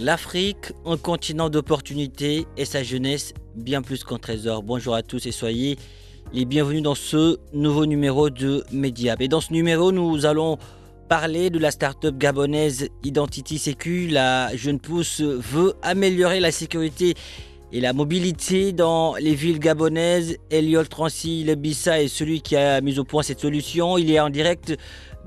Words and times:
L'Afrique, 0.00 0.72
un 0.86 0.96
continent 0.96 1.50
d'opportunités 1.50 2.46
et 2.56 2.64
sa 2.64 2.84
jeunesse 2.84 3.34
bien 3.56 3.82
plus 3.82 4.04
qu'un 4.04 4.18
trésor. 4.18 4.62
Bonjour 4.62 4.94
à 4.94 5.02
tous 5.02 5.26
et 5.26 5.32
soyez 5.32 5.76
les 6.32 6.44
bienvenus 6.44 6.82
dans 6.82 6.94
ce 6.94 7.38
nouveau 7.52 7.84
numéro 7.84 8.30
de 8.30 8.62
Mediap. 8.70 9.20
Et 9.20 9.26
dans 9.26 9.40
ce 9.40 9.52
numéro, 9.52 9.90
nous 9.90 10.24
allons 10.24 10.56
parler 11.08 11.50
de 11.50 11.58
la 11.58 11.72
start-up 11.72 12.16
gabonaise 12.16 12.90
Identity 13.02 13.58
Sécu. 13.58 14.06
La 14.06 14.56
jeune 14.56 14.78
pousse 14.78 15.20
veut 15.20 15.74
améliorer 15.82 16.38
la 16.38 16.52
sécurité 16.52 17.14
et 17.72 17.80
la 17.80 17.92
mobilité 17.92 18.72
dans 18.72 19.14
les 19.16 19.34
villes 19.34 19.58
gabonaises. 19.58 20.36
Eliol 20.50 20.88
Transi 20.88 21.44
Lebissa 21.44 22.00
est 22.02 22.08
celui 22.08 22.40
qui 22.40 22.56
a 22.56 22.80
mis 22.80 22.98
au 22.98 23.04
point 23.04 23.22
cette 23.22 23.40
solution. 23.40 23.98
Il 23.98 24.10
est 24.10 24.20
en 24.20 24.30
direct 24.30 24.76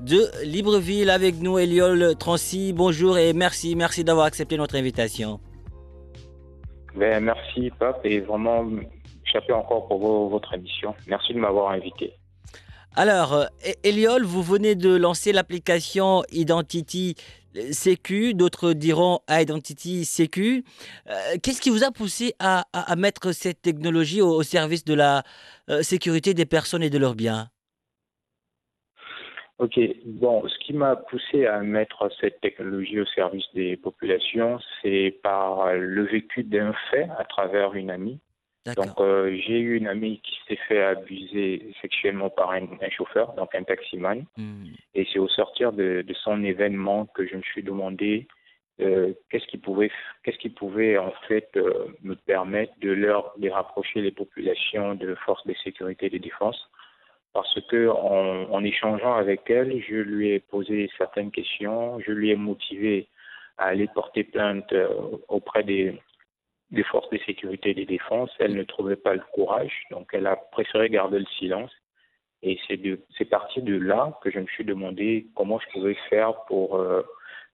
de 0.00 0.28
Libreville 0.44 1.10
avec 1.10 1.40
nous, 1.40 1.58
Eliol 1.58 2.14
Transi. 2.18 2.72
Bonjour 2.72 3.18
et 3.18 3.32
merci, 3.32 3.76
merci 3.76 4.02
d'avoir 4.04 4.26
accepté 4.26 4.56
notre 4.56 4.76
invitation. 4.76 5.38
Ben, 6.96 7.22
merci, 7.24 7.70
Pape, 7.78 8.04
et 8.04 8.20
vraiment, 8.20 8.66
j'appelle 9.32 9.54
encore 9.54 9.86
pour 9.88 9.98
vos- 9.98 10.28
votre 10.28 10.52
émission. 10.54 10.94
Merci 11.06 11.32
de 11.32 11.38
m'avoir 11.38 11.70
invité. 11.70 12.12
Alors, 12.94 13.32
euh, 13.32 13.44
Eliol, 13.84 14.24
vous 14.24 14.42
venez 14.42 14.74
de 14.74 14.94
lancer 14.94 15.32
l'application 15.32 16.22
Identity 16.30 17.14
Sécu, 17.70 18.34
d'autres 18.34 18.72
diront 18.72 19.20
Identity 19.28 20.04
Sécu. 20.04 20.64
Euh, 21.08 21.12
Qu'est-ce 21.42 21.60
qui 21.60 21.70
vous 21.70 21.84
a 21.84 21.90
poussé 21.90 22.34
à, 22.38 22.64
mettre 22.96 23.32
cette 23.32 23.62
technologie 23.62 24.20
au, 24.20 24.30
au 24.30 24.42
service 24.42 24.84
de 24.84 24.94
la 24.94 25.22
euh, 25.68 25.82
sécurité 25.82 26.34
des 26.34 26.46
personnes 26.46 26.82
et 26.82 26.90
de 26.90 26.98
leurs 26.98 27.14
biens? 27.14 27.48
Ok, 29.58 29.78
bon, 30.06 30.42
ce 30.48 30.58
qui 30.58 30.72
m'a 30.72 30.96
poussé 30.96 31.46
à 31.46 31.60
mettre 31.60 32.10
cette 32.20 32.40
technologie 32.40 33.00
au 33.00 33.06
service 33.06 33.44
des 33.54 33.76
populations, 33.76 34.58
c'est 34.80 35.20
par 35.22 35.72
le 35.74 36.04
vécu 36.04 36.42
d'un 36.42 36.72
fait 36.90 37.08
à 37.16 37.24
travers 37.24 37.74
une 37.74 37.90
amie. 37.90 38.18
Donc, 38.64 39.00
euh, 39.00 39.36
j'ai 39.44 39.58
eu 39.58 39.76
une 39.76 39.88
amie 39.88 40.20
qui 40.20 40.38
s'est 40.46 40.60
fait 40.68 40.82
abuser 40.82 41.74
sexuellement 41.80 42.30
par 42.30 42.52
un, 42.52 42.62
un 42.80 42.90
chauffeur, 42.90 43.32
donc 43.34 43.54
un 43.56 43.64
taximan. 43.64 44.24
Hmm. 44.36 44.66
Et 44.94 45.06
c'est 45.12 45.18
au 45.18 45.28
sortir 45.28 45.72
de, 45.72 46.02
de 46.06 46.14
son 46.14 46.44
événement 46.44 47.06
que 47.06 47.26
je 47.26 47.36
me 47.36 47.42
suis 47.42 47.64
demandé 47.64 48.28
euh, 48.80 49.14
qu'est-ce 49.30 49.46
qui 49.48 49.58
pouvait, 49.58 49.90
qu'est-ce 50.22 50.38
qui 50.38 50.48
pouvait 50.48 50.96
en 50.96 51.12
fait 51.26 51.50
euh, 51.56 51.88
me 52.02 52.14
permettre 52.14 52.72
de 52.80 52.90
leur 52.90 53.34
de 53.36 53.50
rapprocher 53.50 54.00
les 54.00 54.12
populations 54.12 54.94
de 54.94 55.16
forces 55.16 55.46
de 55.46 55.54
sécurité 55.64 56.06
et 56.06 56.10
de 56.10 56.18
défense. 56.18 56.70
Parce 57.32 57.60
que 57.68 57.88
en, 57.88 58.52
en 58.52 58.62
échangeant 58.62 59.14
avec 59.14 59.50
elle, 59.50 59.82
je 59.88 59.96
lui 59.96 60.30
ai 60.30 60.38
posé 60.38 60.88
certaines 60.98 61.32
questions, 61.32 61.98
je 61.98 62.12
lui 62.12 62.30
ai 62.30 62.36
motivé 62.36 63.08
à 63.58 63.66
aller 63.66 63.88
porter 63.92 64.22
plainte 64.22 64.72
auprès 65.28 65.62
des, 65.62 65.98
des 66.72 66.82
forces 66.84 67.08
de 67.10 67.18
sécurité 67.18 67.70
et 67.70 67.74
de 67.74 67.84
défense. 67.84 68.30
Elle 68.38 68.56
ne 68.56 68.64
trouvait 68.64 68.96
pas 68.96 69.14
le 69.14 69.22
courage, 69.32 69.84
donc 69.90 70.08
elle 70.12 70.26
a 70.26 70.36
préféré 70.36 70.88
garder 70.88 71.18
le 71.18 71.26
silence. 71.38 71.70
Et 72.42 72.58
c'est 72.66 73.24
parti 73.26 73.62
de 73.62 73.76
là 73.76 74.18
que 74.22 74.30
je 74.30 74.40
me 74.40 74.46
suis 74.46 74.64
demandé 74.64 75.28
comment 75.36 75.60
je 75.60 75.68
pouvais 75.72 75.96
faire 76.10 76.44
pour 76.46 76.76
euh, 76.76 77.02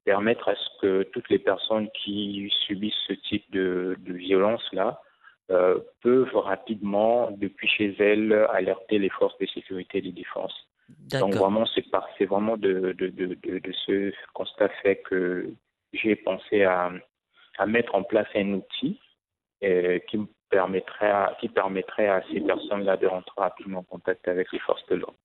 permettre 0.07 0.49
à 0.49 0.55
ce 0.55 0.81
que 0.81 1.03
toutes 1.13 1.29
les 1.29 1.39
personnes 1.39 1.91
qui 1.91 2.51
subissent 2.67 3.05
ce 3.07 3.13
type 3.13 3.45
de, 3.51 3.97
de 3.99 4.15
violence-là 4.15 5.03
euh, 5.51 5.79
peuvent 6.03 6.35
rapidement, 6.35 7.31
depuis 7.33 7.69
chez 7.69 7.95
elles, 7.99 8.33
alerter 8.51 8.99
les 8.99 9.11
forces 9.11 9.37
de 9.39 9.47
sécurité 9.47 9.99
et 9.99 10.03
de 10.03 10.11
défense. 10.11 10.55
Donc 11.11 11.35
vraiment, 11.35 11.67
c'est 11.67 12.25
vraiment 12.25 12.57
de, 12.57 12.93
de, 12.93 13.09
de 13.09 13.73
ce 13.87 14.13
constat 14.33 14.71
fait 14.83 14.97
que 15.03 15.51
j'ai 15.93 16.17
pensé 16.17 16.65
à, 16.65 16.91
à 17.59 17.67
mettre 17.67 17.95
en 17.95 18.05
place 18.05 18.29
un 18.35 18.55
outil 18.55 18.99
euh, 19.65 19.99
qui 20.09 20.19
me 20.19 20.27
permettrait 20.51 21.11
à, 21.11 21.37
qui 21.41 21.49
permettrait 21.49 22.09
à 22.09 22.23
ces 22.33 22.41
personnes-là 22.41 22.97
de 22.97 23.07
rentrer 23.07 23.33
rapidement 23.37 23.81
en 23.81 23.83
contact 23.83 24.27
avec 24.29 24.51
les 24.53 24.59
forces 24.61 24.85
de 24.89 24.97
l'ordre. 24.97 25.17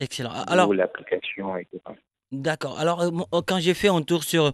Excellent. 0.00 0.32
Alors, 0.48 0.74
l'application, 0.74 1.56
etc. 1.56 1.78
D'accord. 2.32 2.80
Alors, 2.80 3.02
euh, 3.02 3.10
quand 3.46 3.60
j'ai 3.60 3.74
fait 3.74 3.88
un 3.88 4.02
tour 4.02 4.24
sur 4.24 4.52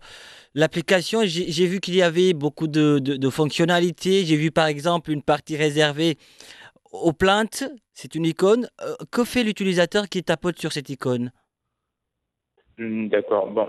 l'application, 0.54 1.20
j'ai 1.24 1.66
vu 1.66 1.80
qu'il 1.80 1.94
y 1.94 2.02
avait 2.02 2.34
beaucoup 2.34 2.66
de, 2.66 2.98
de- 2.98 3.16
de 3.16 3.30
fonctionnalités. 3.30 4.24
J'ai 4.26 4.36
vu 4.36 4.50
par 4.50 4.66
exemple 4.66 5.10
une 5.10 5.22
partie 5.22 5.56
réservée 5.56 6.18
aux 6.92 7.12
plaintes. 7.14 7.64
C'est 7.94 8.14
une 8.14 8.26
icône. 8.26 8.68
Euh, 8.82 8.94
que 9.10 9.24
fait 9.24 9.42
l'utilisateur 9.44 10.08
qui 10.08 10.22
tapote 10.22 10.58
sur 10.58 10.72
cette 10.72 10.90
icône? 10.90 11.32
D'accord. 12.80 13.50
Bon, 13.50 13.68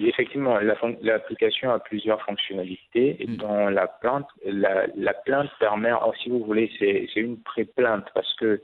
effectivement, 0.00 0.58
la 0.60 0.76
l'application 1.02 1.72
a 1.72 1.80
plusieurs 1.80 2.22
fonctionnalités. 2.22 3.16
Et 3.20 3.26
Mm. 3.26 3.36
dans 3.38 3.68
la 3.70 3.88
plainte, 3.88 4.28
la, 4.44 4.86
la 4.94 5.14
plainte 5.14 5.50
permet, 5.58 5.88
alors, 5.88 6.14
si 6.22 6.28
vous 6.30 6.44
voulez, 6.44 6.70
c'est 6.78 7.08
c'est 7.12 7.20
une 7.20 7.38
pré-plainte 7.42 8.06
parce 8.14 8.32
que 8.36 8.62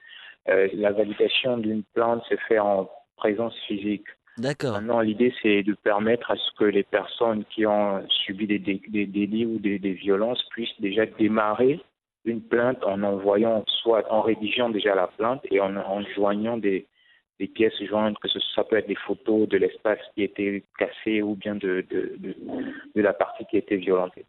euh, 0.49 0.69
la 0.75 0.93
validation 0.93 1.59
d'une 1.59 1.83
plainte 1.95 2.23
se 2.29 2.37
fait 2.49 2.61
en 2.61 2.89
présence 3.17 3.57
physique. 3.67 4.07
D'accord. 4.39 4.73
Maintenant, 4.75 5.01
l'idée, 5.01 5.35
c'est 5.43 5.63
de 5.65 5.75
permettre 5.75 6.31
à 6.31 6.37
ce 6.37 6.51
que 6.59 6.65
les 6.65 6.85
personnes 6.85 7.45
qui 7.51 7.67
ont 7.67 8.03
subi 8.09 8.47
des, 8.47 8.59
dé- 8.61 8.83
des 8.89 9.07
délits 9.07 9.47
ou 9.47 9.59
des, 9.59 9.79
des 9.79 9.93
violences 9.93 10.43
puissent 10.51 10.81
déjà 10.81 11.07
démarrer 11.07 11.81
une 12.25 12.41
plainte 12.41 12.83
en 12.85 13.03
envoyant, 13.03 13.65
soit 13.83 14.11
en 14.13 14.21
rédigeant 14.23 14.71
déjà 14.71 14.95
la 14.95 15.09
plainte 15.09 15.43
et 15.51 15.61
en, 15.61 15.77
en 15.77 16.03
joignant 16.15 16.57
des, 16.57 16.87
des 17.43 17.49
pièces 17.49 17.83
jointes, 17.91 18.19
que 18.23 18.29
ce, 18.29 18.39
ça 18.55 18.63
peut 18.63 18.77
être 18.77 18.87
des 18.95 19.03
photos 19.07 19.49
de 19.49 19.57
l'espace 19.63 19.99
qui 20.15 20.23
était 20.23 20.63
cassé 20.79 21.23
ou 21.23 21.35
bien 21.35 21.57
de, 21.57 21.85
de, 21.93 22.03
de, 22.25 22.31
de 22.97 23.01
la 23.09 23.13
partie 23.13 23.45
qui 23.47 23.57
a 23.57 23.59
été 23.59 23.77
violentée. 23.77 24.27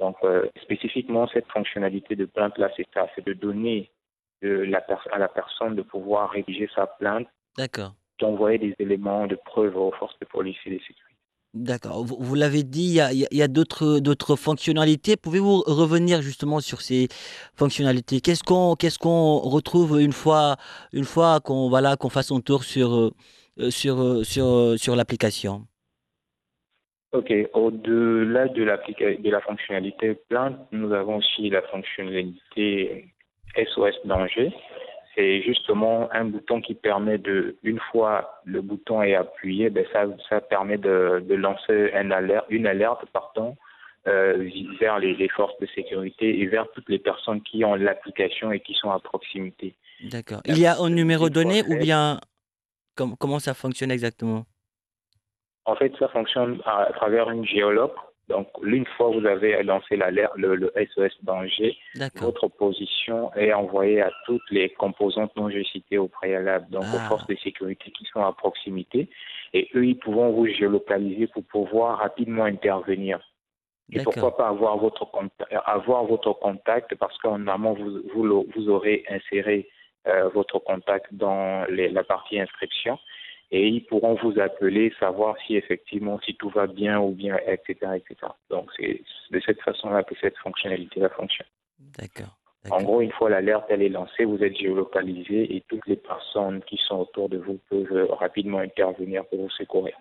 Donc, 0.00 0.16
euh, 0.24 0.48
spécifiquement, 0.62 1.28
cette 1.28 1.46
fonctionnalité 1.56 2.16
de 2.16 2.24
plainte-là, 2.24 2.70
c'est 2.76 2.86
ça, 2.92 3.08
c'est 3.14 3.24
de 3.24 3.34
donner 3.46 3.90
de 4.42 4.50
la 4.74 4.80
pers- 4.80 5.08
à 5.12 5.18
la 5.18 5.28
personne 5.28 5.74
de 5.76 5.82
pouvoir 5.82 6.30
rédiger 6.30 6.68
sa 6.74 6.86
plainte 6.86 7.28
d'envoyer 8.20 8.58
des 8.58 8.74
éléments 8.80 9.26
de 9.28 9.36
preuve 9.36 9.76
aux 9.76 9.92
forces 9.92 10.18
de 10.18 10.26
police 10.26 10.58
et 10.66 10.70
de 10.70 10.78
sécurité. 10.78 11.07
D'accord. 11.58 12.04
Vous, 12.04 12.34
l'avez 12.36 12.62
dit, 12.62 13.00
il 13.12 13.26
y 13.32 13.42
a, 13.42 13.48
d'autres 13.48 14.36
fonctionnalités. 14.36 15.16
Pouvez-vous 15.16 15.64
revenir 15.66 16.22
justement 16.22 16.60
sur 16.60 16.80
ces 16.80 17.08
fonctionnalités? 17.56 18.20
Qu'est-ce 18.20 18.44
qu'on 18.44 19.38
retrouve 19.38 20.00
une 20.00 20.12
fois 20.12 20.54
une 20.92 21.02
fois 21.02 21.40
qu'on 21.40 21.68
qu'on 21.98 22.08
fasse 22.10 22.30
un 22.30 22.40
tour 22.40 22.62
sur 22.62 22.94
euh, 22.94 23.10
euh, 23.58 23.70
euh, 24.38 24.76
sur 24.76 24.94
l'application? 24.94 25.66
Ok, 27.12 27.32
au-delà 27.54 28.46
de, 28.46 28.64
de 29.20 29.30
la 29.30 29.40
fonctionnalité 29.40 30.14
plainte, 30.28 30.58
nous 30.70 30.92
avons 30.92 31.16
aussi 31.16 31.50
la 31.50 31.62
fonctionnalité 31.62 33.12
SOS 33.56 33.96
danger. 34.04 34.52
C'est 35.18 35.42
justement 35.42 36.08
un 36.12 36.26
bouton 36.26 36.60
qui 36.60 36.74
permet 36.74 37.18
de, 37.18 37.56
une 37.64 37.80
fois 37.90 38.40
le 38.44 38.60
bouton 38.62 39.02
est 39.02 39.16
appuyé, 39.16 39.68
ben 39.68 39.84
ça, 39.92 40.06
ça 40.28 40.40
permet 40.40 40.78
de, 40.78 41.24
de 41.28 41.34
lancer 41.34 41.90
un 41.92 42.12
alerte, 42.12 42.46
une 42.50 42.68
alerte 42.68 43.04
pardon, 43.12 43.56
euh, 44.06 44.48
vers 44.78 45.00
les, 45.00 45.16
les 45.16 45.28
forces 45.28 45.58
de 45.58 45.66
sécurité 45.74 46.38
et 46.40 46.46
vers 46.46 46.70
toutes 46.70 46.88
les 46.88 47.00
personnes 47.00 47.42
qui 47.42 47.64
ont 47.64 47.74
l'application 47.74 48.52
et 48.52 48.60
qui 48.60 48.74
sont 48.74 48.92
à 48.92 49.00
proximité. 49.00 49.74
D'accord. 50.04 50.40
Il 50.44 50.56
y 50.56 50.66
a 50.66 50.74
un 50.78 50.90
numéro 51.00 51.28
donné 51.30 51.64
ou 51.68 51.76
bien 51.76 52.20
com- 52.96 53.16
comment 53.18 53.40
ça 53.40 53.54
fonctionne 53.54 53.90
exactement? 53.90 54.44
En 55.64 55.74
fait, 55.74 55.92
ça 55.98 56.06
fonctionne 56.16 56.60
à, 56.64 56.84
à 56.90 56.92
travers 56.92 57.28
une 57.28 57.44
géologue. 57.44 57.98
Donc, 58.28 58.48
une 58.62 58.84
fois 58.84 59.10
que 59.10 59.20
vous 59.20 59.26
avez 59.26 59.62
lancé 59.62 59.96
l'alerte, 59.96 60.32
le, 60.36 60.54
le, 60.54 60.72
SOS 60.94 61.12
danger, 61.22 61.76
votre 62.16 62.48
position 62.48 63.32
est 63.34 63.52
envoyée 63.52 64.02
à 64.02 64.10
toutes 64.26 64.50
les 64.50 64.68
composantes 64.70 65.32
dont 65.34 65.48
j'ai 65.48 65.64
citées 65.64 65.96
au 65.96 66.08
préalable, 66.08 66.66
donc 66.70 66.82
aux 66.82 67.00
ah. 67.00 67.08
forces 67.08 67.26
de 67.26 67.36
sécurité 67.36 67.90
qui 67.90 68.04
sont 68.12 68.22
à 68.22 68.32
proximité, 68.32 69.08
et 69.54 69.68
eux, 69.74 69.86
ils 69.86 69.98
pourront 69.98 70.32
vous 70.32 70.46
géolocaliser 70.46 71.26
pour 71.28 71.44
pouvoir 71.44 71.98
rapidement 71.98 72.44
intervenir. 72.44 73.18
Et 73.90 74.02
pourquoi 74.02 74.36
pas 74.36 74.48
avoir 74.48 74.76
votre, 74.76 75.06
contact, 75.06 75.50
avoir 75.64 76.04
votre 76.04 76.34
contact 76.34 76.94
parce 76.96 77.16
qu'en 77.18 77.46
amont, 77.46 77.72
vous, 77.72 78.02
vous, 78.14 78.46
vous 78.54 78.68
aurez 78.68 79.04
inséré 79.08 79.66
euh, 80.06 80.28
votre 80.28 80.58
contact 80.58 81.06
dans 81.12 81.64
les, 81.70 81.88
la 81.88 82.04
partie 82.04 82.38
inscription 82.38 82.98
et 83.50 83.66
ils 83.66 83.84
pourront 83.84 84.14
vous 84.22 84.38
appeler, 84.38 84.92
savoir 85.00 85.36
si 85.46 85.56
effectivement 85.56 86.20
si 86.20 86.34
tout 86.34 86.50
va 86.50 86.66
bien 86.66 87.00
ou 87.00 87.12
bien, 87.12 87.38
etc. 87.46 87.92
etc. 87.96 88.32
Donc 88.50 88.70
c'est 88.76 89.02
de 89.30 89.40
cette 89.40 89.60
façon-là 89.62 90.02
que 90.04 90.14
cette 90.20 90.36
fonctionnalité-là 90.38 91.08
fonctionne. 91.10 91.48
D'accord. 91.98 92.36
En 92.70 92.82
gros, 92.82 93.00
une 93.00 93.12
fois 93.12 93.30
l'alerte 93.30 93.64
elle 93.70 93.82
est 93.82 93.88
lancée, 93.88 94.24
vous 94.24 94.42
êtes 94.42 94.56
géolocalisé 94.56 95.56
et 95.56 95.64
toutes 95.68 95.86
les 95.86 95.96
personnes 95.96 96.62
qui 96.64 96.78
sont 96.86 96.96
autour 96.96 97.28
de 97.28 97.38
vous 97.38 97.58
peuvent 97.70 98.10
rapidement 98.10 98.58
intervenir 98.58 99.24
pour 99.26 99.40
vous 99.40 99.50
secourir. 99.50 99.96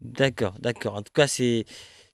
D'accord, 0.00 0.54
d'accord. 0.60 0.94
En 0.94 1.02
tout 1.02 1.12
cas, 1.12 1.26
c'est 1.26 1.64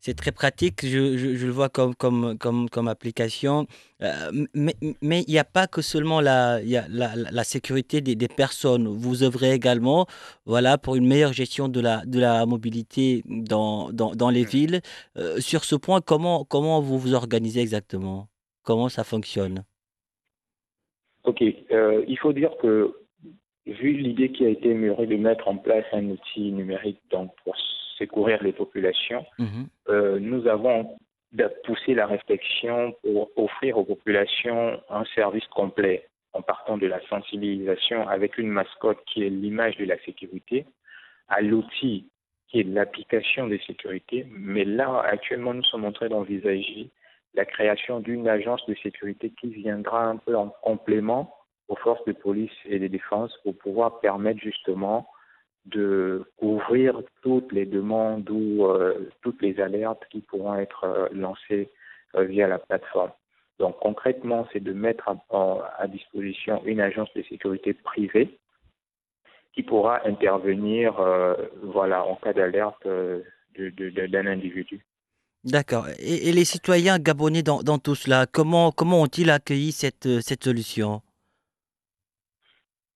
c'est 0.03 0.15
très 0.15 0.33
pratique. 0.33 0.85
Je, 0.85 1.17
je, 1.17 1.47
le 1.47 1.53
vois 1.53 1.69
comme, 1.69 1.95
comme, 1.95 2.37
comme, 2.37 2.69
comme 2.69 2.89
application. 2.89 3.67
Euh, 4.03 4.33
mais 4.53 5.23
il 5.23 5.31
n'y 5.31 5.39
a 5.39 5.45
pas 5.45 5.69
que 5.69 5.81
seulement 5.81 6.21
la, 6.21 6.61
y 6.63 6.77
a 6.77 6.87
la, 6.89 7.15
la, 7.15 7.45
sécurité 7.45 8.01
des, 8.01 8.17
des, 8.17 8.27
personnes. 8.27 8.89
Vous 8.89 9.23
œuvrez 9.23 9.53
également 9.53 10.07
voilà, 10.45 10.77
pour 10.77 10.97
une 10.97 11.07
meilleure 11.07 11.33
gestion 11.33 11.69
de 11.69 11.81
la, 11.81 12.05
de 12.05 12.19
la 12.19 12.45
mobilité 12.47 13.23
dans, 13.27 13.93
dans, 13.93 14.11
dans 14.11 14.31
les 14.31 14.43
mmh. 14.43 14.47
villes. 14.47 14.81
Euh, 15.17 15.39
sur 15.39 15.63
ce 15.63 15.77
point, 15.77 16.01
comment, 16.01 16.45
comment 16.45 16.81
vous 16.81 16.99
vous 16.99 17.15
organisez 17.15 17.61
exactement? 17.61 18.27
Comment 18.65 18.89
ça 18.89 19.05
fonctionne? 19.05 19.65
Ok. 21.23 21.43
Euh, 21.71 22.05
il 22.09 22.19
faut 22.19 22.33
dire 22.33 22.51
que, 22.61 22.93
vu 23.67 23.93
l'idée 23.93 24.33
qui 24.33 24.45
a 24.45 24.49
été 24.49 24.75
mûrie 24.75 25.07
de 25.07 25.17
mettre 25.17 25.47
en 25.47 25.59
place 25.59 25.85
un 25.93 26.09
outil 26.09 26.51
numérique 26.51 26.99
donc, 27.13 27.31
pour 27.45 27.55
secourir 27.99 28.43
les 28.43 28.53
populations, 28.53 29.25
mhm. 29.39 29.67
euh, 29.89 30.19
nous 30.21 30.47
avons 30.47 30.97
poussé 31.65 31.95
la 31.95 32.07
réflexion 32.07 32.95
pour 33.03 33.31
offrir 33.37 33.79
aux 33.79 33.85
populations 33.85 34.81
un 34.91 35.05
service 35.15 35.47
complet 35.49 36.09
en 36.35 36.43
partant 36.43 36.77
de 36.77 36.87
la 36.87 37.01
sensibilisation 37.09 38.09
avec 38.09 38.39
une 38.39 38.49
mascotte 38.49 38.99
qui 39.07 39.25
est 39.25 39.31
l'image 39.31 39.77
de 39.77 39.85
la 39.85 39.99
sécurité, 40.05 40.67
à 41.29 41.41
l'outil 41.41 42.09
qui 42.49 42.61
est 42.61 42.65
l'application 42.65 43.49
de 43.49 43.59
sécurité. 43.67 44.27
Mais 44.31 44.65
là, 44.65 45.01
actuellement, 45.01 45.55
nous 45.55 45.65
sommes 45.65 45.87
en 45.87 45.93
train 45.93 46.09
d'envisager 46.09 46.91
la 47.35 47.47
création 47.47 48.01
d'une 48.01 48.29
agence 48.29 48.65
de 48.67 48.75
sécurité 48.83 49.33
qui 49.41 49.49
viendra 49.49 50.05
un 50.05 50.17
peu 50.17 50.37
en 50.37 50.49
complément 50.49 51.35
aux 51.69 51.77
forces 51.77 52.05
de 52.05 52.13
police 52.13 52.53
et 52.67 52.79
de 52.79 52.89
défense 52.89 53.35
pour 53.43 53.57
pouvoir 53.57 54.01
permettre 54.01 54.41
justement 54.41 55.09
de 55.67 56.25
couvrir 56.37 57.01
toutes 57.23 57.53
les 57.53 57.67
demandes 57.67 58.29
ou 58.31 58.67
euh, 58.67 59.11
toutes 59.23 59.41
les 59.43 59.61
alertes 59.61 60.03
qui 60.11 60.21
pourront 60.21 60.57
être 60.57 60.85
euh, 60.85 61.09
lancées 61.13 61.71
euh, 62.17 62.25
via 62.25 62.49
la 62.49 62.59
plateforme. 62.59 63.13
Donc 63.59 63.79
concrètement, 63.81 64.47
c'est 64.53 64.63
de 64.63 64.73
mettre 64.73 65.09
à, 65.31 65.87
disposition 65.87 66.63
une 66.65 66.81
agence 66.81 67.13
de 67.15 67.23
sécurité 67.23 67.75
privée 67.75 68.39
qui 69.53 69.63
pourra 69.63 70.05
intervenir 70.07 70.95
voilà, 71.63 72.05
en 72.05 72.17
cas 72.17 72.33
d'alerte 72.33 72.89
d'un 73.55 74.27
individu. 74.27 74.85
D'accord. 75.45 75.87
Et, 75.99 76.33
les 76.33 76.45
citoyens 76.45 76.99
gabonais 76.99 77.43
dans, 77.43 77.63
dans, 77.63 77.79
tout 77.79 77.95
cela, 77.95 78.27
comment, 78.27 78.73
comment 78.73 79.03
ont-ils 79.03 79.31
accueilli 79.31 79.71
cette, 79.71 80.23
cette 80.23 80.43
solution? 80.43 81.03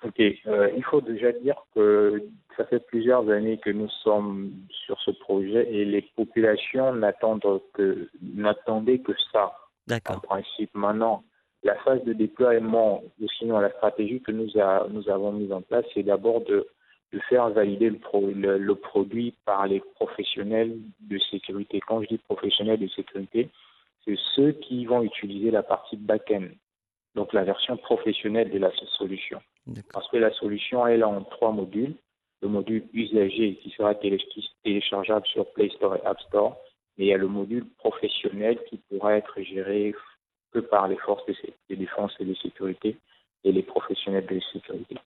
Ok, 0.06 0.18
il 0.18 0.84
faut 0.84 1.00
déjà 1.00 1.32
dire 1.32 1.56
que 1.74 2.22
ça 2.56 2.64
fait 2.64 2.80
plusieurs 2.80 3.28
années 3.28 3.58
que 3.58 3.70
nous 3.70 3.88
sommes 4.02 4.52
sur 4.70 4.98
ce 5.00 5.10
projet 5.10 5.68
et 5.72 5.84
les 5.84 6.02
populations 6.16 6.94
n'attendent 6.94 7.60
que, 7.74 8.08
n'attendaient 8.22 9.00
que 9.00 9.12
ça. 9.32 9.52
En 10.08 10.18
principe, 10.20 10.74
maintenant, 10.74 11.22
la 11.62 11.74
phase 11.76 12.02
de 12.04 12.12
déploiement, 12.12 13.02
ou 13.20 13.26
sinon 13.38 13.58
la 13.58 13.70
stratégie 13.70 14.20
que 14.20 14.32
nous, 14.32 14.48
nous 14.90 15.08
avons 15.10 15.32
mise 15.32 15.52
en 15.52 15.62
place, 15.62 15.84
c'est 15.94 16.02
d'abord 16.02 16.40
de, 16.42 16.66
de, 17.12 17.18
faire 17.28 17.50
valider 17.50 17.90
le, 17.90 18.58
le, 18.58 18.74
produit 18.74 19.34
par 19.44 19.66
les 19.66 19.80
professionnels 19.94 20.76
de 21.00 21.18
sécurité. 21.18 21.80
Quand 21.86 22.02
je 22.02 22.08
dis 22.08 22.18
professionnels 22.18 22.80
de 22.80 22.88
sécurité, 22.88 23.48
c'est 24.04 24.18
ceux 24.34 24.52
qui 24.52 24.86
vont 24.86 25.02
utiliser 25.02 25.50
la 25.50 25.62
partie 25.62 25.96
back-end, 25.96 26.48
donc 27.16 27.32
la 27.32 27.42
version 27.42 27.76
professionnelle 27.76 28.50
de 28.50 28.58
la 28.58 28.70
solution. 28.98 29.40
Parce 29.92 30.08
que 30.10 30.18
la 30.18 30.32
solution, 30.32 30.86
elle 30.86 31.00
est 31.00 31.04
en 31.04 31.22
trois 31.22 31.50
modules 31.50 31.96
le 32.42 32.48
module 32.48 32.86
usager 32.92 33.56
qui 33.56 33.70
sera 33.70 33.94
téléchargeable 33.94 35.26
sur 35.26 35.50
Play 35.52 35.70
Store 35.70 35.96
et 35.96 36.06
App 36.06 36.20
Store, 36.22 36.56
mais 36.96 37.06
il 37.06 37.08
y 37.08 37.14
a 37.14 37.18
le 37.18 37.28
module 37.28 37.66
professionnel 37.78 38.58
qui 38.68 38.78
pourra 38.88 39.16
être 39.16 39.40
géré 39.40 39.94
que 40.52 40.60
par 40.60 40.88
les 40.88 40.96
forces 40.96 41.24
de 41.26 41.74
défense 41.74 42.12
et 42.20 42.24
de 42.24 42.34
sécurité 42.34 42.96
et 43.44 43.52
les 43.52 43.62
professionnels 43.62 44.26
de 44.26 44.40
sécurité. 44.52 44.96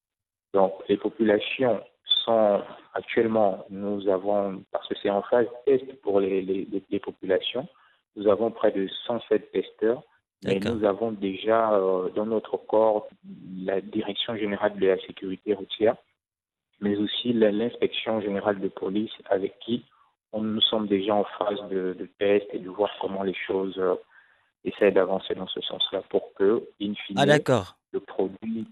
Donc, 0.52 0.74
les 0.88 0.96
populations 0.96 1.82
sont 2.24 2.62
actuellement, 2.94 3.64
nous 3.70 4.08
avons, 4.08 4.62
parce 4.72 4.86
que 4.88 4.94
c'est 5.00 5.10
en 5.10 5.22
phase 5.22 5.46
test 5.64 5.92
pour 6.02 6.20
les, 6.20 6.42
les, 6.42 6.66
les, 6.90 7.00
populations, 7.00 7.66
nous 8.16 8.28
avons 8.28 8.50
près 8.50 8.72
de 8.72 8.88
107 9.06 9.52
testeurs, 9.52 10.02
mais 10.44 10.58
nous 10.58 10.84
avons 10.84 11.12
déjà 11.12 11.72
euh, 11.74 12.08
dans 12.10 12.26
notre 12.26 12.56
corps 12.56 13.08
la 13.56 13.80
Direction 13.80 14.36
générale 14.36 14.78
de 14.78 14.86
la 14.86 14.98
sécurité 15.00 15.54
routière 15.54 15.96
mais 16.80 16.96
aussi 16.96 17.32
l'inspection 17.32 18.20
générale 18.20 18.60
de 18.60 18.68
police 18.68 19.12
avec 19.28 19.58
qui 19.60 19.84
on, 20.32 20.42
nous 20.42 20.60
sommes 20.62 20.86
déjà 20.86 21.14
en 21.14 21.24
phase 21.38 21.60
de, 21.70 21.96
de 21.98 22.08
test 22.18 22.46
et 22.52 22.58
de 22.58 22.70
voir 22.70 22.90
comment 23.00 23.22
les 23.22 23.34
choses 23.46 23.76
euh, 23.78 23.94
essaient 24.64 24.92
d'avancer 24.92 25.34
dans 25.34 25.48
ce 25.48 25.60
sens-là 25.60 26.02
pour 26.08 26.32
que, 26.34 26.62
in 26.80 26.94
fine, 26.94 27.18
ah, 27.18 27.26
le 27.92 28.00
produit 28.00 28.66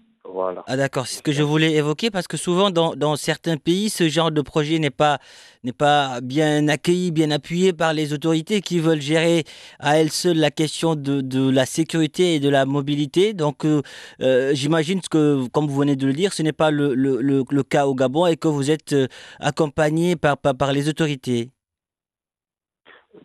ah 0.67 0.77
d'accord, 0.77 1.07
c'est 1.07 1.17
ce 1.17 1.21
que 1.21 1.31
je 1.31 1.43
voulais 1.43 1.73
évoquer 1.73 2.11
parce 2.11 2.27
que 2.27 2.37
souvent 2.37 2.71
dans, 2.71 2.95
dans 2.95 3.15
certains 3.15 3.57
pays, 3.57 3.89
ce 3.89 4.09
genre 4.09 4.31
de 4.31 4.41
projet 4.41 4.77
n'est 4.77 4.89
pas, 4.89 5.19
n'est 5.63 5.73
pas 5.73 6.21
bien 6.21 6.67
accueilli, 6.67 7.11
bien 7.11 7.31
appuyé 7.31 7.73
par 7.73 7.93
les 7.93 8.13
autorités 8.13 8.61
qui 8.61 8.79
veulent 8.79 9.01
gérer 9.01 9.45
à 9.79 9.97
elles 9.97 10.11
seules 10.11 10.37
la 10.37 10.51
question 10.51 10.95
de, 10.95 11.21
de 11.21 11.49
la 11.49 11.65
sécurité 11.65 12.35
et 12.35 12.39
de 12.39 12.49
la 12.49 12.65
mobilité. 12.65 13.33
Donc 13.33 13.65
euh, 13.65 13.81
euh, 14.21 14.51
j'imagine 14.53 15.01
que, 15.01 15.47
comme 15.49 15.67
vous 15.67 15.75
venez 15.75 15.95
de 15.95 16.05
le 16.05 16.13
dire, 16.13 16.33
ce 16.33 16.43
n'est 16.43 16.53
pas 16.53 16.71
le, 16.71 16.93
le, 16.93 17.21
le, 17.21 17.63
cas 17.63 17.87
au 17.87 17.95
Gabon 17.95 18.25
et 18.27 18.37
que 18.37 18.47
vous 18.47 18.71
êtes 18.71 18.93
euh, 18.93 19.07
accompagné 19.39 20.15
par, 20.15 20.37
par, 20.37 20.55
par 20.55 20.71
les 20.73 20.89
autorités. 20.89 21.51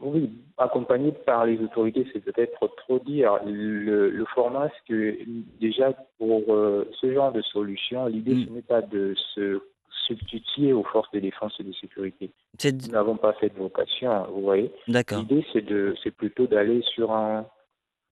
Oui, 0.01 0.31
accompagné 0.57 1.13
par 1.13 1.45
les 1.45 1.59
autorités, 1.61 2.07
c'est 2.13 2.25
peut-être 2.25 2.67
trop 2.77 2.99
dire. 3.01 3.39
Le, 3.45 4.11
le 4.11 4.25
format, 4.27 4.69
c'est 4.69 4.93
que 4.93 5.19
déjà 5.61 5.93
pour 6.19 6.43
euh, 6.55 6.89
ce 7.01 7.13
genre 7.13 7.33
de 7.33 7.43
solution, 7.43 8.07
l'idée 8.07 8.35
mm. 8.35 8.47
ce 8.47 8.51
n'est 8.51 8.63
pas 8.63 8.81
de 8.81 9.15
se 9.35 9.61
substituer 10.07 10.73
aux 10.73 10.85
forces 10.85 11.11
de 11.13 11.21
défense 11.21 11.55
et 11.61 11.65
de 11.65 11.73
sécurité. 11.73 12.31
Nous 12.65 12.93
n'avons 12.93 13.17
pas 13.17 13.35
cette 13.41 13.57
vocation, 13.57 14.27
vous 14.31 14.43
voyez. 14.43 14.73
L'idée 14.87 15.45
c'est 15.53 15.65
de, 15.65 15.95
c'est 16.03 16.11
plutôt 16.11 16.47
d'aller 16.47 16.83
sur 16.95 17.13
un, 17.13 17.47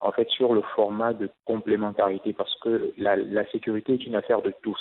en 0.00 0.12
fait, 0.12 0.28
sur 0.28 0.54
le 0.54 0.62
format 0.74 1.14
de 1.14 1.30
complémentarité, 1.44 2.34
parce 2.34 2.54
que 2.60 2.92
la, 2.98 3.16
la 3.16 3.50
sécurité 3.50 3.94
est 3.94 4.06
une 4.06 4.14
affaire 4.14 4.42
de 4.42 4.52
tous 4.62 4.78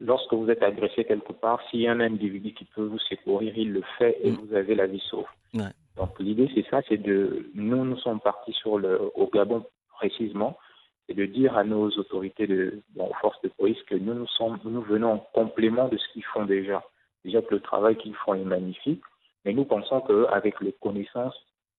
lorsque 0.00 0.32
vous 0.32 0.48
êtes 0.50 0.62
agressé 0.62 1.04
quelque 1.04 1.32
part, 1.32 1.60
s'il 1.70 1.80
y 1.80 1.88
a 1.88 1.92
un 1.92 2.00
individu 2.00 2.52
qui 2.52 2.64
peut 2.64 2.84
vous 2.84 2.98
secourir, 2.98 3.56
il 3.56 3.72
le 3.72 3.82
fait 3.98 4.18
et 4.22 4.30
mm. 4.30 4.36
vous 4.36 4.54
avez 4.54 4.74
la 4.74 4.86
vie 4.86 5.02
sauve. 5.08 5.26
Ouais. 5.54 5.72
Donc 5.96 6.18
l'idée 6.18 6.50
c'est 6.54 6.66
ça, 6.68 6.82
c'est 6.88 6.96
de 6.96 7.50
nous 7.54 7.84
nous 7.84 7.98
sommes 7.98 8.20
partis 8.20 8.52
sur 8.52 8.78
le 8.78 9.00
au 9.14 9.26
Gabon 9.28 9.64
précisément, 9.90 10.58
c'est 11.06 11.14
de 11.14 11.26
dire 11.26 11.56
à 11.56 11.64
nos 11.64 11.88
autorités 11.90 12.46
de 12.46 12.82
bon, 12.94 13.10
forces 13.20 13.40
de 13.42 13.48
police 13.48 13.80
que 13.84 13.94
nous 13.94 14.14
nous 14.14 14.26
sommes 14.28 14.58
nous 14.64 14.82
venons 14.82 15.12
en 15.12 15.18
complément 15.18 15.88
de 15.88 15.96
ce 15.96 16.12
qu'ils 16.12 16.24
font 16.24 16.44
déjà. 16.44 16.82
Déjà 17.24 17.40
que 17.42 17.54
le 17.54 17.60
travail 17.60 17.96
qu'ils 17.96 18.14
font 18.16 18.34
est 18.34 18.44
magnifique, 18.44 19.02
mais 19.44 19.54
nous 19.54 19.64
pensons 19.64 20.00
qu'avec 20.00 20.60
les 20.60 20.72
connaissances, 20.72 21.34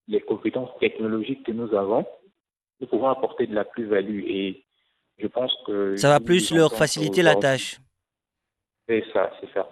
les 0.08 0.22
compétences 0.22 0.72
technologiques 0.80 1.46
que 1.46 1.52
nous 1.52 1.74
avons, 1.76 2.06
nous 2.80 2.88
pouvons 2.88 3.10
apporter 3.10 3.48
de 3.48 3.56
la 3.56 3.66
plus-value 3.66 4.24
et 4.26 4.64
je 5.18 5.28
pense 5.28 5.56
que 5.66 5.96
ça 5.96 6.10
va 6.10 6.20
plus 6.20 6.52
leur 6.52 6.74
faciliter 6.74 7.22
la 7.22 7.36
tâche. 7.36 7.80
C'est 8.88 9.04
ça, 9.14 9.32
c'est 9.40 9.52
ça. 9.54 9.70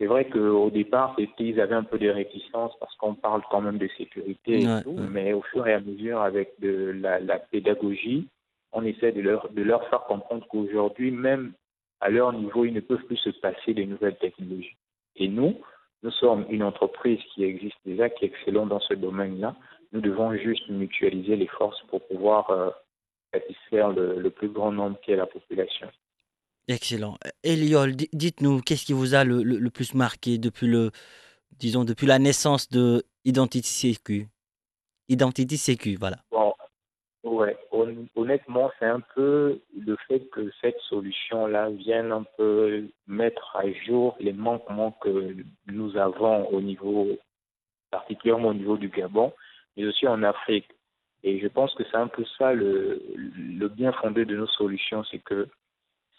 C'est 0.00 0.06
vrai 0.06 0.24
qu'au 0.24 0.70
départ, 0.70 1.14
ils 1.38 1.60
avaient 1.60 1.74
un 1.74 1.84
peu 1.84 1.98
de 1.98 2.08
réticence 2.08 2.72
parce 2.80 2.96
qu'on 2.96 3.14
parle 3.14 3.42
quand 3.50 3.60
même 3.60 3.76
de 3.76 3.88
sécurité 3.98 4.62
et 4.62 4.82
tout, 4.82 4.96
mais 5.10 5.34
au 5.34 5.42
fur 5.42 5.66
et 5.66 5.74
à 5.74 5.80
mesure, 5.80 6.22
avec 6.22 6.58
de 6.58 6.98
la, 7.02 7.38
pédagogie, 7.38 8.26
on 8.72 8.82
essaie 8.82 9.12
de 9.12 9.20
leur, 9.20 9.50
de 9.50 9.60
leur 9.62 9.86
faire 9.90 10.04
comprendre 10.04 10.46
qu'aujourd'hui, 10.48 11.10
même 11.10 11.52
à 12.00 12.08
leur 12.08 12.32
niveau, 12.32 12.64
ils 12.64 12.72
ne 12.72 12.80
peuvent 12.80 13.04
plus 13.04 13.18
se 13.18 13.28
passer 13.28 13.74
des 13.74 13.84
nouvelles 13.84 14.16
technologies. 14.16 14.76
Et 15.16 15.28
nous, 15.28 15.60
nous 16.02 16.10
sommes 16.12 16.46
une 16.48 16.62
entreprise 16.62 17.20
qui 17.34 17.44
existe 17.44 17.76
déjà, 17.84 18.08
qui 18.08 18.24
est 18.24 18.28
excellente 18.28 18.70
dans 18.70 18.80
ce 18.80 18.94
domaine-là. 18.94 19.54
Nous 19.92 20.00
devons 20.00 20.34
juste 20.34 20.66
mutualiser 20.70 21.36
les 21.36 21.46
forces 21.46 21.82
pour 21.88 22.06
pouvoir 22.06 22.48
euh, 22.48 22.70
satisfaire 23.34 23.90
le, 23.90 24.30
plus 24.30 24.48
grand 24.48 24.72
nombre 24.72 24.98
qui 25.00 25.12
est 25.12 25.16
la 25.16 25.26
population. 25.26 25.88
Excellent. 26.68 27.18
Eliol, 27.42 27.96
dites-nous, 27.96 28.60
qu'est-ce 28.60 28.84
qui 28.84 28.92
vous 28.92 29.14
a 29.14 29.24
le, 29.24 29.68
plus 29.70 29.94
marqué 29.94 30.38
depuis 30.38 30.66
le, 30.66 30.90
disons, 31.58 31.84
depuis 31.84 32.06
la 32.06 32.18
naissance 32.18 32.68
de 32.68 33.02
Identity 33.24 33.94
CQ 33.94 34.28
Identity 35.08 35.58
CQ, 35.58 35.96
voilà. 35.96 36.18
Bon, 36.30 36.54
ouais, 37.24 37.56
honnêtement, 38.14 38.70
c'est 38.78 38.86
un 38.86 39.00
peu 39.14 39.60
le 39.76 39.96
fait 40.06 40.20
que 40.30 40.50
cette 40.60 40.78
solution-là 40.88 41.70
vienne 41.70 42.12
un 42.12 42.24
peu 42.36 42.84
mettre 43.08 43.56
à 43.56 43.70
jour 43.86 44.16
les 44.20 44.32
manquements 44.32 44.92
que 45.02 45.34
nous 45.66 45.96
avons 45.96 46.46
au 46.50 46.60
niveau, 46.60 47.08
particulièrement 47.90 48.50
au 48.50 48.54
niveau 48.54 48.76
du 48.76 48.88
Gabon, 48.88 49.32
mais 49.76 49.86
aussi 49.86 50.06
en 50.06 50.22
Afrique. 50.22 50.68
Et 51.24 51.40
je 51.40 51.48
pense 51.48 51.74
que 51.74 51.82
c'est 51.90 51.96
un 51.96 52.08
peu 52.08 52.24
ça 52.38 52.52
le, 52.54 53.02
le 53.16 53.68
bien 53.68 53.92
fondé 53.92 54.24
de 54.24 54.36
nos 54.36 54.46
solutions, 54.46 55.02
c'est 55.10 55.18
que 55.18 55.48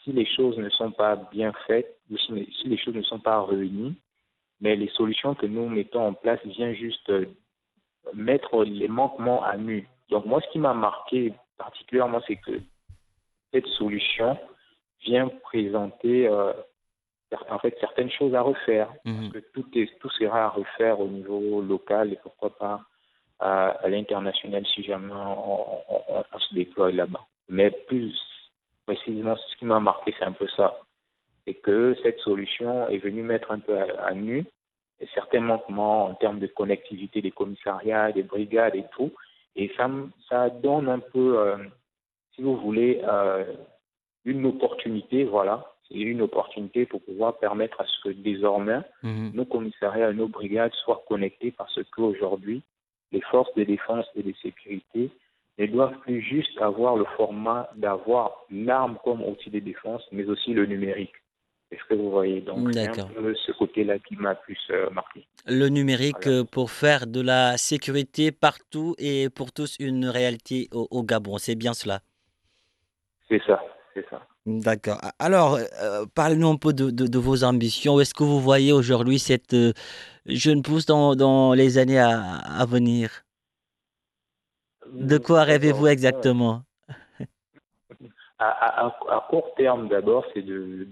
si 0.03 0.11
les 0.11 0.25
choses 0.25 0.57
ne 0.57 0.69
sont 0.69 0.91
pas 0.91 1.15
bien 1.15 1.53
faites, 1.67 1.97
si, 2.09 2.49
les 2.65 2.77
choses 2.77 2.95
ne 2.95 3.01
sont 3.01 3.19
pas 3.19 3.43
réunies, 3.43 3.95
mais 4.59 4.75
les 4.75 4.89
solutions 4.89 5.35
que 5.35 5.45
nous 5.45 5.67
mettons 5.69 6.07
en 6.07 6.13
place 6.13 6.39
viennent 6.45 6.75
juste 6.75 7.09
euh, 7.09 7.25
mettre 8.13 8.63
les 8.63 8.87
manquements 8.87 9.43
à 9.43 9.57
nu. 9.57 9.87
Donc 10.09 10.25
moi, 10.25 10.41
ce 10.41 10.51
qui 10.51 10.59
m'a 10.59 10.73
marqué 10.73 11.33
particulièrement, 11.57 12.21
c'est 12.27 12.37
que 12.37 12.59
cette 13.53 13.67
solution 13.67 14.37
vient 15.03 15.27
présenter 15.43 16.27
euh, 16.27 16.53
en 17.49 17.59
fait 17.59 17.75
certaines 17.79 18.11
choses 18.11 18.35
à 18.35 18.41
refaire. 18.41 18.91
Mhm. 19.05 19.31
Parce 19.31 19.33
que 19.33 19.51
tout, 19.53 19.65
est, 19.75 19.99
tout 19.99 20.09
sera 20.09 20.45
à 20.45 20.49
refaire 20.49 20.99
au 20.99 21.07
niveau 21.07 21.61
local 21.61 22.13
et 22.13 22.19
pourquoi 22.21 22.55
pas 22.57 22.81
à, 23.39 23.77
l'international 23.87 24.65
si 24.67 24.83
jamais 24.83 25.13
on, 25.13 26.39
se 26.39 26.53
déploie 26.53 26.91
là-bas. 26.91 27.25
Mais 27.49 27.71
plus 27.71 28.15
précisément, 28.85 29.35
ce 29.35 29.55
qui 29.57 29.65
m'a 29.65 29.79
marqué, 29.79 30.13
c'est 30.17 30.25
un 30.25 30.31
peu 30.31 30.47
ça. 30.55 30.79
C'est 31.45 31.55
que 31.55 31.95
cette 32.03 32.19
solution 32.19 32.87
est 32.89 32.99
venue 32.99 33.23
mettre 33.23 33.51
un 33.51 33.59
peu 33.59 33.77
à, 33.77 34.13
nu 34.13 34.45
certains 35.13 35.39
manquements 35.39 36.05
en 36.05 36.13
termes 36.13 36.39
de 36.39 36.47
connectivité 36.47 37.21
des 37.21 37.31
commissariats, 37.31 38.11
des 38.11 38.23
brigades 38.23 38.75
et 38.75 38.85
tout. 38.95 39.11
Et 39.55 39.71
ça, 39.75 39.89
ça 40.29 40.49
donne 40.49 40.87
un 40.87 40.99
peu, 40.99 41.39
euh, 41.39 41.57
si 42.35 42.43
vous 42.43 42.55
voulez, 42.57 43.01
euh, 43.03 43.43
une 44.25 44.45
opportunité, 44.45 45.23
voilà, 45.23 45.73
c'est 45.87 45.97
une 45.97 46.21
opportunité 46.21 46.85
pour 46.85 47.01
pouvoir 47.03 47.37
permettre 47.39 47.81
à 47.81 47.85
ce 47.85 48.01
que 48.03 48.09
désormais 48.13 48.81
mhm. 49.03 49.31
nos 49.33 49.45
commissariats 49.45 50.11
et 50.11 50.13
nos 50.13 50.27
brigades 50.27 50.73
soient 50.73 51.03
connectés 51.07 51.51
parce 51.51 51.79
qu'aujourd'hui, 51.91 52.61
les 53.11 53.21
forces 53.21 53.53
de 53.55 53.63
défense 53.63 54.05
et 54.15 54.23
de 54.23 54.33
sécurité 54.41 55.09
doivent 55.71 55.97
plus 55.99 56.21
juste 56.21 56.59
avoir 56.61 56.95
le 56.95 57.05
format 57.17 57.69
d'avoir 57.75 58.45
l'arme 58.51 58.97
comme 59.03 59.23
outil 59.23 59.49
de 59.49 59.59
défense, 59.59 60.03
mais 60.11 60.25
aussi 60.25 60.53
le 60.53 60.65
numérique. 60.65 61.13
Est-ce 61.71 61.83
que 61.87 61.93
vous 61.93 62.11
voyez 62.11 62.41
Donc, 62.41 62.73
ce 62.73 63.51
côté-là 63.53 63.97
qui 63.99 64.17
m'a 64.17 64.35
plus 64.35 64.59
euh, 64.71 64.89
marqué? 64.89 65.25
Le 65.47 65.69
numérique 65.69 66.27
euh, 66.27 66.43
pour 66.43 66.69
faire 66.69 67.07
de 67.07 67.21
la 67.21 67.55
sécurité 67.55 68.33
partout 68.33 68.93
et 68.99 69.29
pour 69.29 69.53
tous 69.53 69.77
une 69.79 70.05
réalité 70.05 70.67
au, 70.73 71.03
Gabon, 71.03 71.37
c'est 71.37 71.55
bien 71.55 71.73
cela? 71.73 72.01
C'est 73.29 73.41
ça, 73.47 73.63
c'est 73.93 74.05
ça. 74.09 74.21
D'accord. 74.45 74.99
Alors, 75.17 75.55
euh, 75.55 76.05
parlez-nous 76.13 76.49
un 76.49 76.57
peu 76.57 76.73
de, 76.73 77.17
vos 77.17 77.45
ambitions. 77.45 77.95
Où 77.95 78.01
est-ce 78.01 78.13
que 78.13 78.23
vous 78.23 78.41
voyez 78.41 78.73
aujourd'hui 78.73 79.17
cette 79.17 79.55
jeune 80.25 80.63
pousse 80.63 80.85
dans, 80.85 81.15
dans 81.15 81.53
les 81.53 81.77
années 81.77 81.99
à, 81.99 82.19
à 82.37 82.65
venir? 82.65 83.23
De 84.91 85.17
quoi 85.17 85.43
rêvez-vous 85.43 85.87
exactement? 85.87 86.61
À, 88.39 88.87
à, 88.87 89.27
court 89.29 89.53
terme, 89.55 89.87
d'abord, 89.87 90.25
c'est 90.33 90.41
de, 90.41 90.87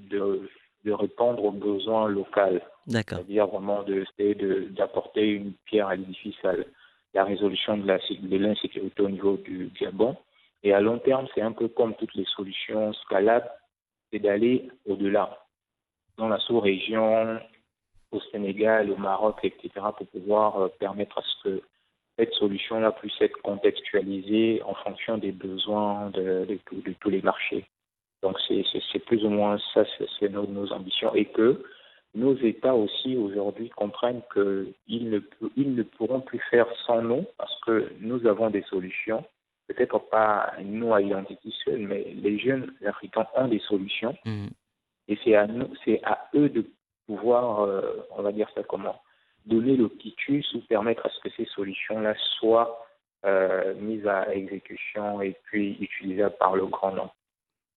de 0.86 0.92
répondre 0.92 1.44
aux 1.44 1.52
besoins 1.52 2.08
locaux. 2.08 2.60
C'est-à-dire 2.88 3.48
vraiment 3.48 3.84
d'essayer 3.84 4.36
d'apporter 4.72 5.28
une 5.28 5.54
pierre 5.66 5.88
à 5.88 5.96
l'édifice 5.96 6.36
à 6.44 6.54
la 7.14 7.24
résolution 7.24 7.78
de 7.78 8.38
l'insécurité 8.38 9.02
au 9.02 9.10
niveau 9.10 9.38
du 9.38 9.72
Gabon. 9.80 10.16
Et 10.64 10.74
à 10.74 10.82
long 10.82 11.00
terme, 11.00 11.28
c'est 11.34 11.42
un 11.42 11.52
peu 11.52 11.68
comme 11.68 11.96
toutes 11.96 12.14
les 12.16 12.26
solutions 12.36 12.94
scalables, 12.94 13.50
c'est 14.12 14.20
d'aller 14.20 14.70
au-delà, 14.88 15.38
dans 16.18 16.28
la 16.28 16.40
sous-région, 16.40 17.40
au 18.12 18.20
Sénégal, 18.32 18.92
au 18.92 18.98
Maroc, 18.98 19.38
etc., 19.44 19.70
pour 19.98 20.08
pouvoir 20.08 20.60
euh, 20.60 20.68
permettre 20.80 21.20
à 21.20 21.22
ce 21.22 21.44
que 21.44 21.62
cette 22.20 22.34
solution-là 22.34 22.92
puisse 22.92 23.20
être 23.22 23.42
contextualisée 23.42 24.62
en 24.66 24.74
fonction 24.76 25.18
des 25.18 25.32
besoins 25.32 26.10
de 26.12 26.46
tous 27.00 27.10
les 27.10 27.22
marchés. 27.22 27.66
Donc 28.22 28.38
c'est 28.48 29.06
plus 29.06 29.24
ou 29.24 29.30
moins 29.30 29.58
ça, 29.74 29.84
c'est 30.20 30.30
nos, 30.30 30.46
nos, 30.46 30.72
ambitions 30.74 31.16
et 31.16 31.26
que 31.26 31.64
nos 32.14 32.36
États 32.36 32.76
aussi 32.76 33.16
aujourd'hui 33.16 33.70
comprennent 33.70 34.22
qu'ils 34.34 35.10
ne, 35.10 35.20
ils 35.56 35.74
ne 35.74 35.84
pourront 35.84 36.20
plus 36.20 36.42
faire 36.52 36.68
sans 36.86 37.02
nous 37.02 37.26
parce 37.38 37.58
que 37.62 37.94
nous 38.02 38.26
avons 38.28 38.50
des 38.50 38.64
solutions. 38.64 39.24
Peut-être 39.68 40.00
pas 40.10 40.52
nous 40.64 40.94
à 40.94 41.02
identité 41.02 41.50
seule, 41.64 41.88
mais 41.88 42.12
les 42.16 42.40
jeunes 42.40 42.74
Africains 42.86 43.28
ont 43.36 43.48
des 43.48 43.60
solutions. 43.60 44.18
Mmh. 44.26 44.48
Et 45.08 45.18
c'est 45.24 45.36
à 45.36 45.48
nous, 45.48 45.70
c'est 45.86 46.02
à 46.04 46.28
eux 46.36 46.50
de 46.50 46.66
pouvoir, 47.06 47.62
euh, 47.62 48.06
on 48.12 48.22
va 48.24 48.32
dire 48.32 48.50
ça 48.56 48.64
comment, 48.64 49.00
donner 49.50 49.76
le 49.76 49.90
quitus 49.90 50.54
ou 50.54 50.60
permettre 50.62 51.06
à 51.06 51.10
ce 51.10 51.20
que 51.20 51.30
ces 51.36 51.46
solutions-là 51.46 52.16
soient 52.40 52.86
euh, 53.26 53.74
mises 53.76 54.08
à 54.08 54.34
exécution 54.34 55.22
et 55.22 55.36
puis 55.46 55.78
utilisables 55.82 56.36
par 56.40 56.56
le 56.56 56.66
grand 56.68 56.92
nombre. 56.92 57.16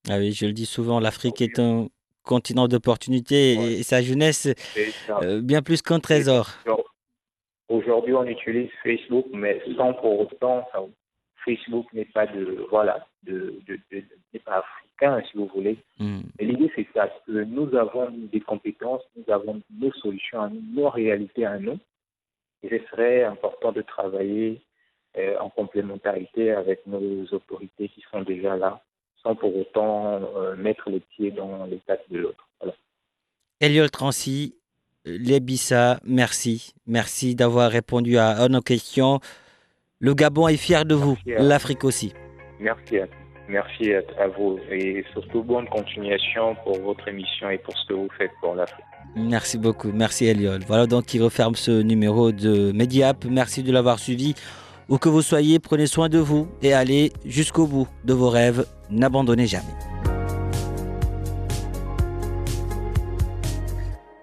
Ah 0.09 0.19
oui, 0.19 0.33
je 0.33 0.47
le 0.47 0.53
dis 0.53 0.67
souvent, 0.67 1.01
l'Afrique 1.01 1.41
est 1.41 1.59
un 1.59 1.89
continent 2.23 2.69
d'opportunités 2.69 3.55
et 3.55 3.83
sa 3.83 4.03
jeunesse, 4.03 4.49
euh, 5.23 5.41
bien 5.41 5.63
plus 5.63 5.83
qu'un 5.83 6.01
trésor. 6.01 6.49
Aujourd'hui, 7.69 8.15
on 8.15 8.25
utilise 8.25 8.69
Facebook, 8.83 9.27
mais 9.33 9.61
sans 9.77 9.95
pour 9.95 10.21
autant, 10.21 10.65
Facebook 11.45 11.87
n'est 11.93 12.05
pas 12.07 12.27
de, 12.27 12.67
voilà, 12.71 13.07
de, 13.25 13.61
n'est 13.91 14.41
pas 14.45 14.65
africain, 14.65 15.23
si 15.31 15.37
vous 15.37 15.51
voulez. 15.55 15.79
Hmm. 15.99 16.21
l'idée, 16.39 16.71
c'est 16.75 16.87
ça, 16.95 17.09
que 17.27 17.45
nous 17.45 17.75
avons 17.77 18.11
des 18.11 18.41
compétences, 18.41 19.03
nous 19.17 19.33
avons 19.33 19.61
nos 19.71 19.93
solutions, 19.95 20.51
nos 20.75 20.89
réalités 20.89 21.45
à 21.45 21.59
nous. 21.59 21.79
Et 22.63 22.69
ce 22.69 22.87
serait 22.91 23.25
important 23.25 23.73
de 23.73 23.83
travailler 23.83 24.63
euh, 25.19 25.37
en 25.39 25.51
complémentarité 25.51 26.53
avec 26.53 26.87
nos 26.87 27.25
autorités 27.33 27.89
qui 27.89 28.03
sont 28.11 28.23
déjà 28.23 28.57
là 28.57 28.81
sans 29.23 29.35
pour 29.35 29.57
autant 29.57 30.21
euh, 30.37 30.57
mettre 30.57 30.91
les 30.91 31.01
pieds 31.01 31.31
dans 31.31 31.65
les 31.67 31.77
pattes 31.79 32.05
de 32.11 32.19
l'autre. 32.19 32.49
Voilà. 32.61 32.75
Eliol 33.61 33.91
Trancy, 33.91 34.57
Lebissa, 35.05 36.01
merci. 36.05 36.75
Merci 36.87 37.35
d'avoir 37.35 37.71
répondu 37.71 38.19
à, 38.19 38.49
nos 38.49 38.61
questions. 38.61 39.21
Le 40.03 40.15
Gabon 40.15 40.49
est 40.49 40.57
fier 40.57 40.85
de 40.85 40.97
vous, 40.97 41.17
l'Afrique 41.27 41.85
aussi. 41.85 42.13
Merci 42.59 42.99
à, 42.99 43.07
merci 43.49 43.95
à, 43.95 44.27
vous 44.37 44.59
et 44.69 45.05
surtout 45.13 45.45
bonne 45.45 45.69
continuation 45.69 46.57
pour 46.65 46.77
votre 46.81 47.07
émission 47.07 47.49
et 47.51 47.59
pour 47.59 47.73
ce 47.79 47.87
que 47.87 47.95
vous 47.95 48.09
faites 48.19 48.33
pour 48.41 48.57
l'Afrique. 48.57 48.85
Merci 49.15 49.59
beaucoup, 49.59 49.93
merci 49.95 50.27
Eliol. 50.27 50.63
Voilà 50.67 50.89
donc 50.89 51.07
qui 51.07 51.21
referme 51.21 51.55
ce 51.55 51.83
numéro 51.83 52.33
de 52.33 52.73
Mediap. 52.73 53.25
Merci 53.31 53.63
de 53.63 53.71
l'avoir 53.71 54.01
suivi. 54.01 54.35
Où 54.89 54.99
que 54.99 55.09
vous 55.09 55.23
soyez, 55.23 55.61
prenez 55.61 55.87
soin 55.87 56.09
de 56.09 56.19
vous 56.19 56.49
et 56.63 56.73
allez 56.73 57.13
jusqu'au 57.25 57.69
bout 57.69 57.87
de 58.05 58.13
vos 58.13 58.29
rêves. 58.29 58.67
N'abandonnez 58.91 59.47
jamais. 59.47 59.73